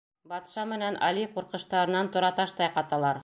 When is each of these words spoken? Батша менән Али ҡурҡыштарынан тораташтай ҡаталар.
Батша 0.29 0.63
менән 0.71 0.97
Али 1.09 1.27
ҡурҡыштарынан 1.35 2.11
тораташтай 2.17 2.73
ҡаталар. 2.79 3.19